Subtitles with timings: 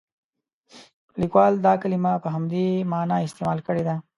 [1.21, 3.95] لیکوال دا کلمه په همدې معنا استعمال کړې ده.